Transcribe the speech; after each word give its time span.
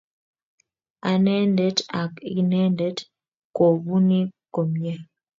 Anendet 1.09 1.77
ak 2.01 2.13
inendet 2.39 2.97
ko 3.55 3.65
bunik 3.87 4.29
komye 4.53 4.93